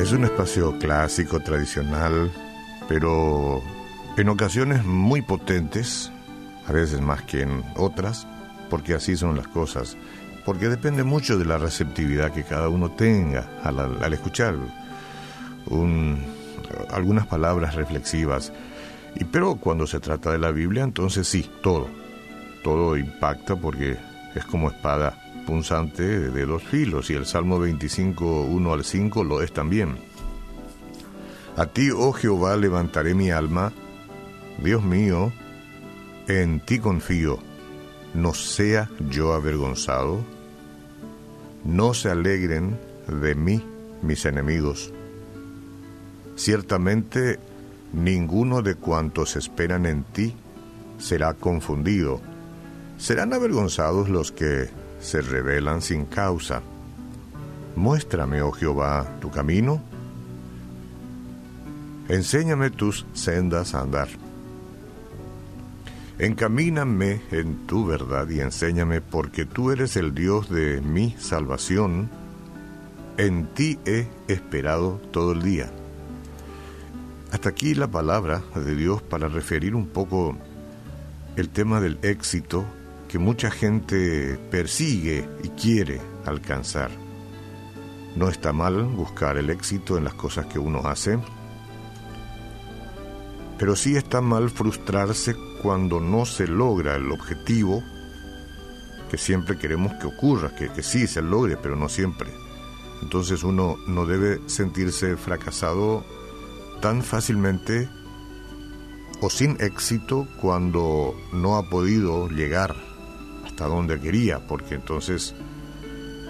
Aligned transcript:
Es 0.00 0.12
un 0.12 0.22
espacio 0.22 0.78
clásico, 0.78 1.40
tradicional, 1.40 2.30
pero 2.88 3.60
en 4.16 4.28
ocasiones 4.28 4.84
muy 4.84 5.22
potentes, 5.22 6.12
a 6.68 6.72
veces 6.72 7.00
más 7.00 7.22
que 7.22 7.42
en 7.42 7.64
otras, 7.74 8.28
porque 8.70 8.94
así 8.94 9.16
son 9.16 9.36
las 9.36 9.48
cosas, 9.48 9.96
porque 10.44 10.68
depende 10.68 11.02
mucho 11.02 11.38
de 11.38 11.46
la 11.46 11.58
receptividad 11.58 12.30
que 12.30 12.44
cada 12.44 12.68
uno 12.68 12.92
tenga 12.92 13.48
al, 13.64 14.12
escuchar 14.12 14.54
algunas 16.90 17.26
palabras 17.26 17.74
reflexivas. 17.74 18.52
Y 19.16 19.24
pero 19.24 19.56
cuando 19.56 19.88
se 19.88 19.98
trata 19.98 20.30
de 20.30 20.38
la 20.38 20.52
Biblia, 20.52 20.84
entonces 20.84 21.26
sí, 21.26 21.50
todo, 21.62 21.88
todo 22.66 22.96
impacta 22.96 23.54
porque 23.54 23.96
es 24.34 24.44
como 24.44 24.68
espada 24.68 25.16
punzante 25.46 26.02
de 26.02 26.46
dos 26.46 26.64
filos 26.64 27.10
y 27.10 27.14
el 27.14 27.24
Salmo 27.24 27.60
25, 27.60 28.42
1 28.42 28.72
al 28.72 28.82
5 28.82 29.22
lo 29.22 29.40
es 29.40 29.52
también. 29.52 29.98
A 31.56 31.66
ti, 31.66 31.90
oh 31.92 32.10
Jehová, 32.10 32.56
levantaré 32.56 33.14
mi 33.14 33.30
alma, 33.30 33.72
Dios 34.60 34.82
mío, 34.82 35.32
en 36.26 36.58
ti 36.58 36.80
confío, 36.80 37.38
no 38.14 38.34
sea 38.34 38.90
yo 39.10 39.32
avergonzado, 39.32 40.24
no 41.64 41.94
se 41.94 42.10
alegren 42.10 42.80
de 43.06 43.36
mí 43.36 43.62
mis 44.02 44.24
enemigos. 44.24 44.92
Ciertamente 46.34 47.38
ninguno 47.92 48.60
de 48.60 48.74
cuantos 48.74 49.36
esperan 49.36 49.86
en 49.86 50.02
ti 50.02 50.34
será 50.98 51.34
confundido. 51.34 52.20
Serán 52.98 53.32
avergonzados 53.32 54.08
los 54.08 54.32
que 54.32 54.70
se 55.00 55.20
rebelan 55.20 55.82
sin 55.82 56.06
causa. 56.06 56.62
Muéstrame, 57.76 58.40
oh 58.42 58.52
Jehová, 58.52 59.06
tu 59.20 59.30
camino. 59.30 59.82
Enséñame 62.08 62.70
tus 62.70 63.04
sendas 63.12 63.74
a 63.74 63.80
andar. 63.80 64.08
Encamíname 66.18 67.20
en 67.30 67.66
tu 67.66 67.84
verdad 67.84 68.28
y 68.30 68.40
enséñame, 68.40 69.02
porque 69.02 69.44
tú 69.44 69.70
eres 69.70 69.96
el 69.96 70.14
Dios 70.14 70.48
de 70.48 70.80
mi 70.80 71.14
salvación. 71.18 72.08
En 73.18 73.46
ti 73.48 73.78
he 73.84 74.08
esperado 74.26 75.00
todo 75.10 75.32
el 75.32 75.42
día. 75.42 75.70
Hasta 77.32 77.50
aquí 77.50 77.74
la 77.74 77.88
palabra 77.88 78.42
de 78.54 78.74
Dios 78.74 79.02
para 79.02 79.28
referir 79.28 79.74
un 79.74 79.88
poco 79.88 80.36
el 81.36 81.50
tema 81.50 81.80
del 81.80 81.98
éxito 82.00 82.64
que 83.08 83.18
mucha 83.18 83.50
gente 83.50 84.38
persigue 84.50 85.28
y 85.42 85.48
quiere 85.50 86.00
alcanzar. 86.24 86.90
No 88.16 88.28
está 88.28 88.52
mal 88.52 88.84
buscar 88.84 89.36
el 89.36 89.50
éxito 89.50 89.98
en 89.98 90.04
las 90.04 90.14
cosas 90.14 90.46
que 90.46 90.58
uno 90.58 90.86
hace, 90.86 91.18
pero 93.58 93.76
sí 93.76 93.96
está 93.96 94.20
mal 94.20 94.50
frustrarse 94.50 95.34
cuando 95.62 96.00
no 96.00 96.26
se 96.26 96.46
logra 96.46 96.96
el 96.96 97.10
objetivo 97.10 97.82
que 99.10 99.18
siempre 99.18 99.56
queremos 99.56 99.92
que 99.94 100.06
ocurra, 100.06 100.54
que, 100.54 100.68
que 100.68 100.82
sí 100.82 101.06
se 101.06 101.22
logre, 101.22 101.56
pero 101.56 101.76
no 101.76 101.88
siempre. 101.88 102.30
Entonces 103.02 103.44
uno 103.44 103.76
no 103.86 104.06
debe 104.06 104.40
sentirse 104.48 105.16
fracasado 105.16 106.04
tan 106.80 107.02
fácilmente 107.02 107.88
o 109.20 109.30
sin 109.30 109.56
éxito 109.60 110.26
cuando 110.40 111.14
no 111.32 111.56
ha 111.56 111.68
podido 111.70 112.28
llegar 112.28 112.85
hasta 113.56 113.68
donde 113.68 113.98
quería, 113.98 114.38
porque 114.46 114.74
entonces 114.74 115.34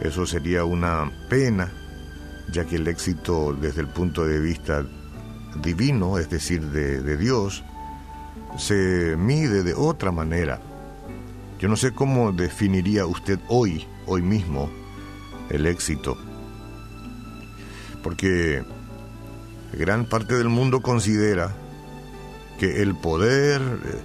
eso 0.00 0.26
sería 0.26 0.64
una 0.64 1.08
pena, 1.30 1.72
ya 2.50 2.64
que 2.64 2.74
el 2.74 2.88
éxito 2.88 3.52
desde 3.52 3.82
el 3.82 3.86
punto 3.86 4.24
de 4.24 4.40
vista 4.40 4.84
divino, 5.62 6.18
es 6.18 6.28
decir, 6.28 6.62
de, 6.70 7.16
Dios, 7.16 7.62
se 8.58 9.14
mide 9.16 9.62
de 9.62 9.72
otra 9.72 10.10
manera. 10.10 10.60
Yo 11.60 11.68
no 11.68 11.76
sé 11.76 11.92
cómo 11.92 12.32
definiría 12.32 13.06
usted 13.06 13.38
hoy, 13.46 13.86
hoy 14.06 14.22
mismo, 14.22 14.68
el 15.48 15.66
éxito. 15.66 16.18
Porque 18.02 18.64
gran 19.72 20.06
parte 20.06 20.34
del 20.34 20.48
mundo 20.48 20.82
considera 20.82 21.54
que 22.58 22.82
el 22.82 22.96
poder, 22.96 23.60
eh, 23.60 24.02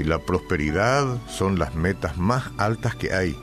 y 0.00 0.04
la 0.04 0.18
prosperidad 0.18 1.18
son 1.28 1.58
las 1.58 1.74
metas 1.74 2.16
más 2.16 2.44
altas 2.56 2.94
que 2.94 3.12
hay. 3.12 3.36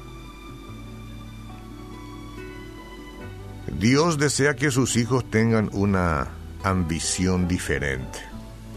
Dios 3.77 4.17
desea 4.17 4.55
que 4.55 4.71
sus 4.71 4.95
hijos 4.97 5.29
tengan 5.29 5.69
una 5.71 6.29
ambición 6.63 7.47
diferente. 7.47 8.17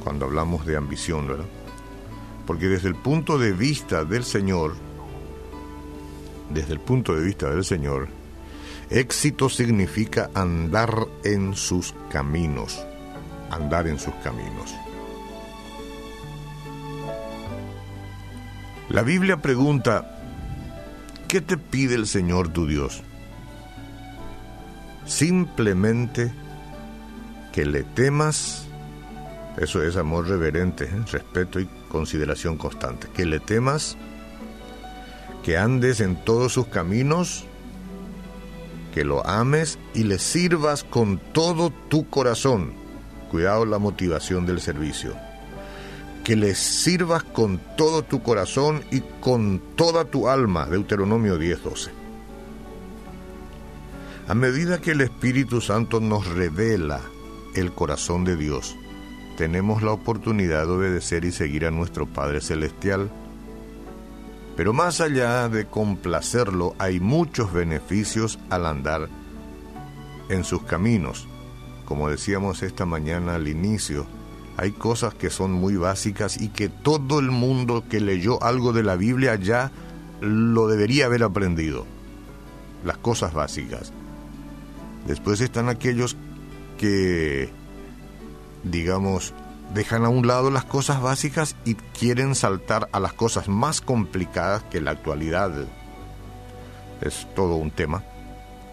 Cuando 0.05 0.27
hablamos 0.27 0.67
de 0.67 0.77
ambición, 0.77 1.27
¿verdad? 1.27 1.47
Porque 2.47 2.67
desde 2.67 2.89
el 2.89 2.97
punto 2.97 3.39
de 3.39 3.53
vista 3.53 4.05
del 4.05 4.25
Señor, 4.25 4.75
desde 6.51 6.75
el 6.75 6.81
punto 6.81 7.17
de 7.17 7.25
vista 7.25 7.49
del 7.49 7.65
Señor, 7.65 8.09
éxito 8.91 9.49
significa 9.49 10.29
andar 10.35 11.07
en 11.25 11.55
sus 11.55 11.95
caminos, 12.11 12.79
andar 13.51 13.89
en 13.89 13.99
sus 13.99 14.15
caminos. 14.17 14.75
La 18.91 19.03
Biblia 19.03 19.37
pregunta, 19.37 20.19
¿qué 21.29 21.41
te 21.41 21.57
pide 21.57 21.95
el 21.95 22.09
Señor 22.09 22.49
tu 22.49 22.67
Dios? 22.67 23.05
Simplemente 25.07 26.33
que 27.53 27.65
le 27.65 27.85
temas, 27.85 28.67
eso 29.59 29.85
es 29.85 29.97
amor 29.97 30.27
reverente, 30.27 30.87
¿eh? 30.87 31.05
respeto 31.13 31.61
y 31.61 31.69
consideración 31.89 32.57
constante, 32.57 33.07
que 33.15 33.27
le 33.27 33.39
temas, 33.39 33.97
que 35.45 35.57
andes 35.57 36.01
en 36.01 36.17
todos 36.25 36.53
sus 36.53 36.67
caminos, 36.67 37.45
que 38.93 39.05
lo 39.05 39.25
ames 39.25 39.79
y 39.95 40.03
le 40.03 40.19
sirvas 40.19 40.83
con 40.83 41.19
todo 41.33 41.71
tu 41.71 42.11
corazón. 42.11 42.75
Cuidado 43.31 43.65
la 43.67 43.79
motivación 43.79 44.47
del 44.47 44.61
servicio 44.61 45.30
que 46.31 46.37
les 46.37 46.59
sirvas 46.59 47.25
con 47.25 47.61
todo 47.77 48.05
tu 48.05 48.23
corazón 48.23 48.85
y 48.93 49.01
con 49.21 49.61
toda 49.75 50.05
tu 50.05 50.29
alma. 50.29 50.65
Deuteronomio 50.65 51.37
10:12. 51.37 51.91
A 54.29 54.35
medida 54.35 54.81
que 54.81 54.93
el 54.93 55.01
Espíritu 55.01 55.61
Santo 55.61 55.99
nos 55.99 56.29
revela 56.29 57.01
el 57.57 57.73
corazón 57.73 58.23
de 58.25 58.37
Dios, 58.37 58.77
tenemos 59.37 59.83
la 59.83 59.91
oportunidad 59.91 60.67
de 60.67 60.73
obedecer 60.73 61.25
y 61.25 61.33
seguir 61.33 61.67
a 61.67 61.73
nuestro 61.73 62.07
Padre 62.07 62.41
Celestial. 62.41 63.11
Pero 64.57 64.73
más 64.73 65.01
allá 65.01 65.49
de 65.49 65.67
complacerlo, 65.67 66.77
hay 66.79 67.01
muchos 67.01 67.53
beneficios 67.53 68.39
al 68.51 68.67
andar 68.67 69.09
en 70.29 70.45
sus 70.45 70.63
caminos. 70.63 71.27
Como 71.87 72.09
decíamos 72.09 72.63
esta 72.63 72.87
mañana 72.87 73.35
al 73.35 73.49
inicio, 73.49 74.07
hay 74.61 74.73
cosas 74.73 75.15
que 75.15 75.31
son 75.31 75.53
muy 75.53 75.77
básicas 75.77 76.39
y 76.39 76.51
que 76.51 76.69
todo 76.69 77.19
el 77.19 77.31
mundo 77.31 77.85
que 77.89 77.99
leyó 77.99 78.43
algo 78.43 78.75
de 78.75 78.83
la 78.83 78.95
Biblia 78.95 79.35
ya 79.37 79.73
lo 80.21 80.69
debería 80.69 81.07
haber 81.07 81.23
aprendido. 81.23 81.87
Las 82.85 82.99
cosas 82.99 83.33
básicas. 83.33 83.91
Después 85.07 85.41
están 85.41 85.71
aquellos 85.71 86.15
que, 86.77 87.49
digamos, 88.63 89.33
dejan 89.73 90.05
a 90.05 90.11
un 90.11 90.27
lado 90.27 90.51
las 90.51 90.67
cosas 90.67 91.01
básicas 91.01 91.57
y 91.65 91.77
quieren 91.99 92.35
saltar 92.35 92.91
a 92.93 93.01
las 93.01 93.15
cosas 93.15 93.49
más 93.49 93.81
complicadas 93.81 94.63
que 94.65 94.83
la 94.83 94.91
actualidad 94.91 95.53
es 97.01 97.27
todo 97.35 97.55
un 97.55 97.71
tema, 97.71 98.05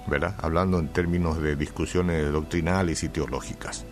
¿verdad? 0.05 0.35
Hablando 0.39 0.79
en 0.79 0.89
términos 0.89 1.41
de 1.41 1.55
discusiones 1.55 2.29
doctrinales 2.29 3.03
y 3.03 3.07
teológicas. 3.07 3.85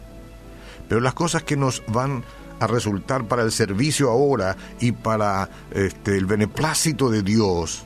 Pero 0.87 1.01
las 1.01 1.13
cosas 1.13 1.43
que 1.43 1.57
nos 1.57 1.83
van 1.87 2.23
a 2.59 2.67
resultar 2.67 3.27
para 3.27 3.43
el 3.43 3.51
servicio 3.51 4.09
ahora 4.09 4.55
y 4.79 4.91
para 4.91 5.49
este, 5.71 6.17
el 6.17 6.25
beneplácito 6.25 7.09
de 7.09 7.21
Dios 7.21 7.83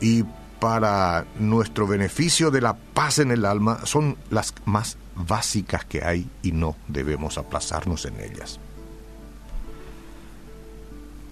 y 0.00 0.24
para 0.60 1.26
nuestro 1.38 1.86
beneficio 1.86 2.50
de 2.50 2.60
la 2.60 2.74
paz 2.74 3.18
en 3.18 3.30
el 3.30 3.44
alma 3.44 3.84
son 3.84 4.16
las 4.30 4.54
más 4.64 4.96
básicas 5.14 5.84
que 5.84 6.04
hay 6.04 6.28
y 6.42 6.52
no 6.52 6.76
debemos 6.88 7.38
aplazarnos 7.38 8.04
en 8.06 8.20
ellas. 8.20 8.58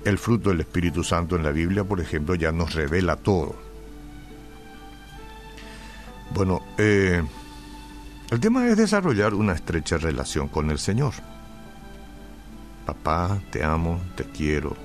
El 0.04 0.18
fruto 0.18 0.50
del 0.50 0.60
Espíritu 0.60 1.02
Santo 1.02 1.36
en 1.36 1.42
la 1.42 1.50
Biblia, 1.50 1.84
por 1.84 2.00
ejemplo, 2.00 2.34
ya 2.34 2.52
nos 2.52 2.74
revela 2.74 3.16
todo. 3.16 3.56
Bueno, 6.34 6.62
eh, 6.76 7.22
el 8.34 8.40
tema 8.40 8.66
es 8.66 8.76
desarrollar 8.76 9.32
una 9.32 9.52
estrecha 9.52 9.96
relación 9.96 10.48
con 10.48 10.70
el 10.70 10.80
Señor. 10.80 11.14
Papá, 12.84 13.40
te 13.52 13.62
amo, 13.62 14.00
te 14.16 14.24
quiero. 14.24 14.76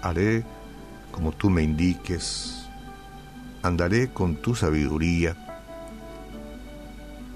Haré 0.00 0.42
como 1.14 1.30
tú 1.30 1.50
me 1.50 1.62
indiques, 1.62 2.66
andaré 3.62 4.08
con 4.08 4.36
tu 4.36 4.56
sabiduría, 4.56 5.36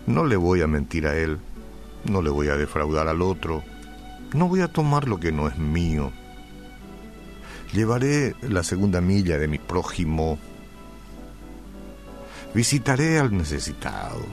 no 0.07 0.25
le 0.25 0.37
voy 0.37 0.63
a 0.63 0.67
mentir 0.67 1.07
a 1.07 1.17
él, 1.17 1.39
no 2.05 2.21
le 2.21 2.31
voy 2.31 2.49
a 2.49 2.57
defraudar 2.57 3.07
al 3.07 3.23
otro, 3.23 3.63
no 4.35 4.49
voy 4.49 4.63
a 4.63 4.69
tomar 4.69 5.07
lo 5.07 5.21
que 5.21 5.31
no 5.31 5.47
es 5.47 5.59
mío, 5.59 6.11
llevaré 7.73 8.35
la 8.43 8.65
segunda 8.65 9.01
milla 9.01 9.39
de 9.39 9.47
mi 9.47 9.59
prójimo, 9.59 10.41
visitaré 12.55 13.21
al 13.21 13.37
necesitado, 13.37 14.25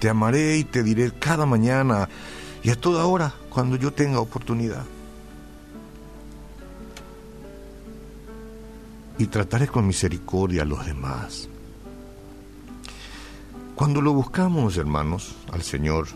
te 0.00 0.08
amaré 0.08 0.56
y 0.56 0.64
te 0.64 0.82
diré 0.82 1.12
cada 1.12 1.44
mañana 1.44 2.08
y 2.62 2.70
a 2.70 2.80
toda 2.80 3.04
hora 3.04 3.34
cuando 3.50 3.76
yo 3.76 3.92
tenga 3.92 4.18
oportunidad. 4.18 4.84
Y 9.18 9.26
trataré 9.26 9.68
con 9.68 9.86
misericordia 9.86 10.62
a 10.62 10.64
los 10.64 10.86
demás. 10.86 11.48
Cuando 13.74 14.00
lo 14.00 14.14
buscamos, 14.14 14.78
hermanos, 14.78 15.36
al 15.52 15.62
Señor, 15.62 16.08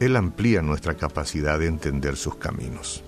Él 0.00 0.16
amplía 0.16 0.60
nuestra 0.60 0.94
capacidad 0.94 1.60
de 1.60 1.66
entender 1.66 2.16
sus 2.16 2.34
caminos. 2.36 3.04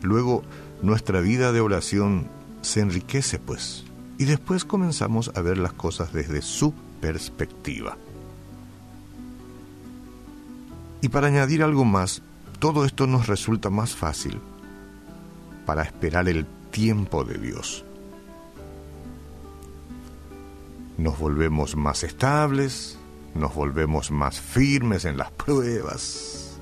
Luego, 0.00 0.42
nuestra 0.80 1.20
vida 1.20 1.52
de 1.52 1.60
oración 1.60 2.28
se 2.62 2.80
enriquece, 2.80 3.38
pues, 3.38 3.84
y 4.16 4.24
después 4.24 4.64
comenzamos 4.64 5.30
a 5.34 5.42
ver 5.42 5.58
las 5.58 5.74
cosas 5.74 6.12
desde 6.14 6.40
su 6.40 6.72
perspectiva. 7.00 7.98
Y 11.04 11.10
para 11.10 11.26
añadir 11.26 11.62
algo 11.62 11.84
más, 11.84 12.22
todo 12.58 12.86
esto 12.86 13.06
nos 13.06 13.26
resulta 13.26 13.68
más 13.68 13.94
fácil 13.94 14.40
para 15.66 15.82
esperar 15.82 16.30
el 16.30 16.46
tiempo 16.70 17.24
de 17.24 17.36
Dios. 17.36 17.84
Nos 20.96 21.18
volvemos 21.18 21.76
más 21.76 22.04
estables, 22.04 22.96
nos 23.34 23.54
volvemos 23.54 24.10
más 24.10 24.40
firmes 24.40 25.04
en 25.04 25.18
las 25.18 25.30
pruebas. 25.32 26.58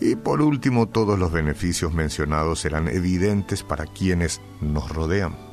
Y 0.00 0.14
por 0.14 0.40
último, 0.40 0.86
todos 0.86 1.18
los 1.18 1.32
beneficios 1.32 1.92
mencionados 1.92 2.60
serán 2.60 2.86
evidentes 2.86 3.64
para 3.64 3.86
quienes 3.86 4.40
nos 4.60 4.88
rodean. 4.88 5.51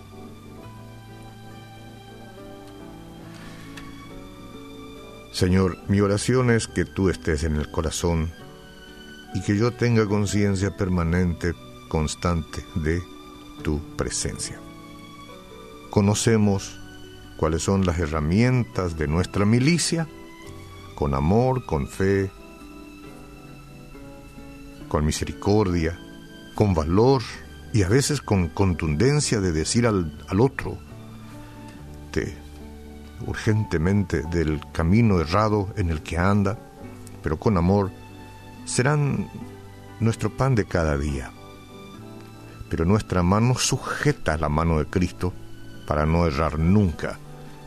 Señor, 5.40 5.78
mi 5.88 6.02
oración 6.02 6.52
es 6.52 6.68
que 6.68 6.84
tú 6.84 7.08
estés 7.08 7.46
en 7.46 7.56
el 7.56 7.72
corazón 7.72 8.30
y 9.34 9.42
que 9.42 9.58
yo 9.58 9.72
tenga 9.72 10.06
conciencia 10.06 10.76
permanente, 10.76 11.54
constante 11.88 12.62
de 12.76 13.02
tu 13.64 13.80
presencia. 13.96 14.60
Conocemos 15.92 16.78
cuáles 17.38 17.64
son 17.64 17.86
las 17.86 18.00
herramientas 18.00 18.98
de 18.98 19.08
nuestra 19.08 19.46
milicia, 19.46 20.10
con 20.96 21.14
amor, 21.14 21.66
con 21.66 21.88
fe, 21.88 22.30
con 24.90 25.06
misericordia, 25.06 25.98
con 26.54 26.74
valor 26.74 27.22
y 27.72 27.84
a 27.84 27.88
veces 27.88 28.20
con 28.20 28.50
contundencia 28.50 29.40
de 29.40 29.54
decir 29.54 29.88
al, 29.88 30.12
otro, 30.38 30.78
te 32.12 32.36
urgentemente 33.26 34.24
del 34.24 34.62
camino 34.72 35.20
errado 35.20 35.70
en 35.76 35.90
el 35.90 36.02
que 36.02 36.18
anda, 36.18 36.58
pero 37.22 37.38
con 37.38 37.58
amor, 37.58 37.92
serán 38.66 39.30
nuestro 40.00 40.30
pan 40.30 40.56
de 40.56 40.66
cada 40.66 40.98
día. 40.98 41.32
Pero 42.70 42.86
nuestra 42.86 43.24
mano 43.24 43.56
sujeta 43.56 44.38
la 44.38 44.50
mano 44.50 44.80
de 44.80 44.86
Cristo 44.86 45.34
para 45.88 46.06
no 46.06 46.28
errar 46.28 46.60
nunca 46.60 47.18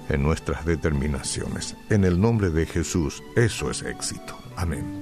en 0.09 0.23
nuestras 0.23 0.65
determinaciones. 0.65 1.77
En 1.91 2.05
el 2.05 2.21
nombre 2.21 2.51
de 2.51 2.67
Jesús, 2.67 3.23
eso 3.35 3.71
es 3.71 3.83
éxito. 3.83 4.37
Amén. 4.57 5.02